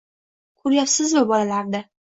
Ko`ryapsizmi 0.63 1.25
bolalarni 1.35 1.89